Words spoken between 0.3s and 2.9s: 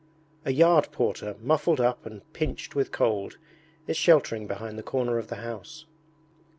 A yard porter muffled up and pinched